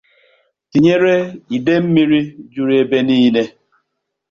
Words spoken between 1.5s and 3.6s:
ide mmiri juru ebe nile